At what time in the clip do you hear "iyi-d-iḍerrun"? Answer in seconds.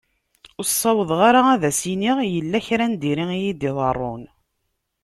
3.37-4.23